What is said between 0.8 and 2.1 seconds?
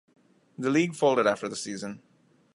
folded after the season.